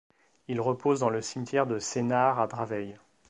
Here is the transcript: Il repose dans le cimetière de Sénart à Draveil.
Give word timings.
Il 0.47 0.59
repose 0.61 0.99
dans 1.01 1.11
le 1.11 1.21
cimetière 1.21 1.67
de 1.67 1.77
Sénart 1.77 2.39
à 2.39 2.47
Draveil. 2.47 2.97